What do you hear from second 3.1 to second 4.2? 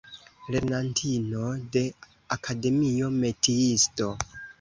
"metiisto".